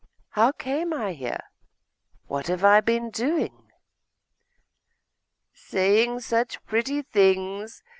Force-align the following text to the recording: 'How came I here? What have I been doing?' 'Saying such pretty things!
'How 0.29 0.51
came 0.51 0.93
I 0.93 1.13
here? 1.13 1.43
What 2.25 2.47
have 2.47 2.63
I 2.63 2.81
been 2.81 3.11
doing?' 3.11 3.69
'Saying 5.53 6.21
such 6.21 6.65
pretty 6.65 7.03
things! 7.03 7.83